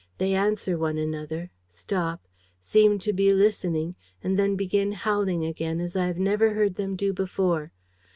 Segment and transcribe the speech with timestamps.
[0.17, 2.25] They answer one another, stop,
[2.59, 3.93] seem to be listening
[4.23, 7.71] and then begin howling again as I have never heard them do before.